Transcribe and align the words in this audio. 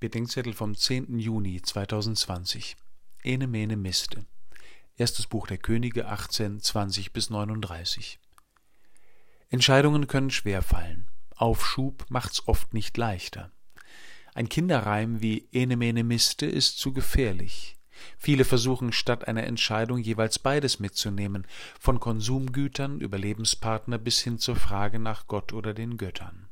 Bedenkzettel 0.00 0.52
vom 0.52 0.76
10. 0.76 1.18
Juni 1.18 1.60
2020. 1.60 2.76
Ene 3.24 3.48
Mene 3.48 3.76
Miste. 3.76 4.26
Erstes 4.94 5.26
Buch 5.26 5.48
der 5.48 5.58
Könige 5.58 6.06
18, 6.06 6.60
20 6.60 7.12
bis 7.12 7.30
39. 7.30 8.20
Entscheidungen 9.48 10.06
können 10.06 10.30
schwer 10.30 10.62
fallen. 10.62 11.08
Aufschub 11.34 12.06
macht's 12.10 12.46
oft 12.46 12.74
nicht 12.74 12.96
leichter. 12.96 13.50
Ein 14.34 14.48
Kinderreim 14.48 15.20
wie 15.20 15.48
Ene 15.50 15.76
Mene 15.76 16.04
Miste 16.04 16.46
ist 16.46 16.78
zu 16.78 16.92
gefährlich. 16.92 17.76
Viele 18.18 18.44
versuchen 18.44 18.92
statt 18.92 19.26
einer 19.26 19.48
Entscheidung 19.48 19.98
jeweils 19.98 20.38
beides 20.38 20.78
mitzunehmen, 20.78 21.44
von 21.80 21.98
Konsumgütern 21.98 23.00
über 23.00 23.18
Lebenspartner 23.18 23.98
bis 23.98 24.20
hin 24.20 24.38
zur 24.38 24.54
Frage 24.54 25.00
nach 25.00 25.26
Gott 25.26 25.52
oder 25.52 25.74
den 25.74 25.96
Göttern. 25.96 26.48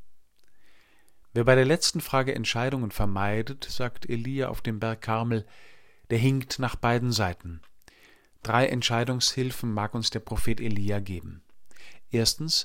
Wer 1.37 1.45
bei 1.45 1.55
der 1.55 1.66
letzten 1.66 2.00
Frage 2.00 2.34
Entscheidungen 2.34 2.91
vermeidet, 2.91 3.64
sagt 3.64 4.09
Elia 4.09 4.48
auf 4.48 4.62
dem 4.62 4.80
Berg 4.80 5.03
Karmel, 5.03 5.45
der 6.09 6.17
hinkt 6.17 6.59
nach 6.59 6.76
beiden 6.76 7.12
Seiten. 7.12 7.61
Drei 8.43 8.68
Entscheidungshilfen 8.68 9.71
mag 9.71 9.93
uns 9.95 10.09
der 10.09 10.21
Prophet 10.21 10.62
Elia 10.62 10.99
geben. 10.99 11.43
Erstens, 12.11 12.64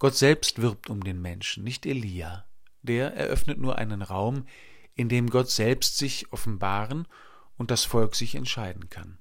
Gott 0.00 0.16
selbst 0.16 0.60
wirbt 0.60 0.90
um 0.90 1.04
den 1.04 1.22
Menschen, 1.22 1.62
nicht 1.62 1.86
Elia. 1.86 2.44
Der 2.82 3.14
eröffnet 3.14 3.60
nur 3.60 3.78
einen 3.78 4.02
Raum, 4.02 4.48
in 4.96 5.08
dem 5.08 5.30
Gott 5.30 5.48
selbst 5.48 5.96
sich 5.96 6.32
offenbaren 6.32 7.06
und 7.56 7.70
das 7.70 7.84
Volk 7.84 8.16
sich 8.16 8.34
entscheiden 8.34 8.90
kann. 8.90 9.18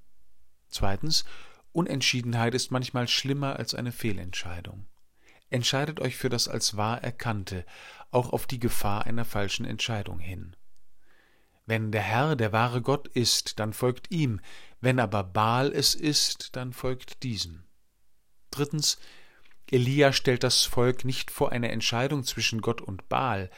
Zweitens, 0.70 1.24
Unentschiedenheit 1.72 2.56
ist 2.56 2.72
manchmal 2.72 3.08
schlimmer 3.08 3.58
als 3.58 3.76
eine 3.76 3.92
Fehlentscheidung. 3.92 4.88
Entscheidet 5.50 6.00
euch 6.00 6.18
für 6.18 6.30
das 6.30 6.48
als 6.48 6.76
wahr 6.76 7.04
Erkannte, 7.04 7.66
auch 8.12 8.32
auf 8.32 8.48
die 8.48 8.60
Gefahr 8.60 9.06
einer 9.06 9.26
falschen 9.26 9.66
Entscheidung 9.66 10.20
hin. 10.20 10.56
Wenn 11.66 11.92
der 11.92 12.02
Herr 12.02 12.36
der 12.36 12.54
wahre 12.54 12.82
Gott 12.82 13.08
ist, 13.10 13.60
dann 13.60 13.74
folgt 13.74 14.12
ihm, 14.12 14.40
wenn 14.80 15.00
aber 15.00 15.24
Baal 15.24 15.72
es 15.74 15.96
ist, 15.96 16.56
dann 16.56 16.72
folgt 16.72 17.24
diesen. 17.24 17.66
Drittens, 18.52 19.00
Elia 19.70 20.14
stellt 20.14 20.44
das 20.44 20.64
Volk 20.64 21.04
nicht 21.04 21.30
vor 21.30 21.52
eine 21.52 21.70
Entscheidung 21.72 22.24
zwischen 22.24 22.62
Gott 22.62 22.82
und 22.82 23.10
Baal, 23.10 23.50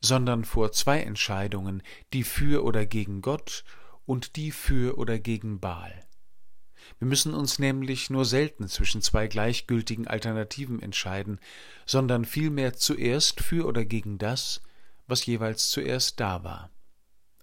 sondern 0.00 0.44
vor 0.44 0.72
zwei 0.72 1.00
Entscheidungen, 1.00 1.82
die 2.12 2.24
für 2.24 2.64
oder 2.64 2.84
gegen 2.84 3.22
Gott 3.22 3.64
und 4.04 4.34
die 4.34 4.50
für 4.50 4.98
oder 4.98 5.20
gegen 5.20 5.60
Baal. 5.60 6.04
Wir 6.98 7.08
müssen 7.08 7.34
uns 7.34 7.58
nämlich 7.58 8.10
nur 8.10 8.24
selten 8.24 8.68
zwischen 8.68 9.02
zwei 9.02 9.26
gleichgültigen 9.26 10.06
Alternativen 10.06 10.80
entscheiden, 10.80 11.40
sondern 11.86 12.24
vielmehr 12.24 12.74
zuerst 12.74 13.40
für 13.40 13.66
oder 13.66 13.84
gegen 13.84 14.18
das, 14.18 14.62
was 15.06 15.26
jeweils 15.26 15.70
zuerst 15.70 16.20
da 16.20 16.44
war. 16.44 16.70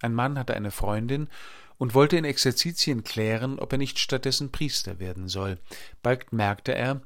Ein 0.01 0.13
Mann 0.13 0.39
hatte 0.39 0.55
eine 0.55 0.71
Freundin 0.71 1.29
und 1.77 1.93
wollte 1.93 2.17
in 2.17 2.25
Exerzitien 2.25 3.03
klären, 3.03 3.59
ob 3.59 3.71
er 3.71 3.77
nicht 3.77 3.99
stattdessen 3.99 4.51
Priester 4.51 4.99
werden 4.99 5.27
soll. 5.27 5.57
Bald 6.01 6.31
merkte 6.33 6.73
er, 6.73 7.01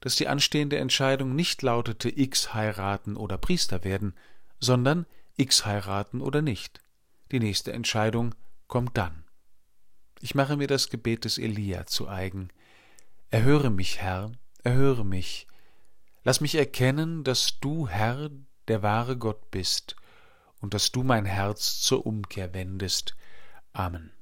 dass 0.00 0.16
die 0.16 0.28
anstehende 0.28 0.76
Entscheidung 0.76 1.34
nicht 1.34 1.62
lautete 1.62 2.10
X 2.10 2.52
heiraten 2.52 3.16
oder 3.16 3.38
Priester 3.38 3.84
werden, 3.84 4.14
sondern 4.60 5.06
X 5.36 5.64
heiraten 5.64 6.20
oder 6.20 6.42
nicht. 6.42 6.80
Die 7.32 7.40
nächste 7.40 7.72
Entscheidung 7.72 8.34
kommt 8.66 8.96
dann. 8.96 9.23
Ich 10.24 10.34
mache 10.34 10.56
mir 10.56 10.68
das 10.68 10.88
Gebet 10.88 11.26
des 11.26 11.36
Elia 11.36 11.84
zu 11.84 12.08
eigen. 12.08 12.48
Erhöre 13.28 13.68
mich, 13.68 14.00
Herr, 14.00 14.32
erhöre 14.62 15.04
mich. 15.04 15.46
Lass 16.22 16.40
mich 16.40 16.54
erkennen, 16.54 17.24
dass 17.24 17.60
du, 17.60 17.88
Herr, 17.88 18.30
der 18.66 18.82
wahre 18.82 19.18
Gott 19.18 19.50
bist 19.50 19.96
und 20.62 20.72
dass 20.72 20.92
du 20.92 21.02
mein 21.02 21.26
Herz 21.26 21.78
zur 21.82 22.06
Umkehr 22.06 22.54
wendest. 22.54 23.14
Amen. 23.74 24.12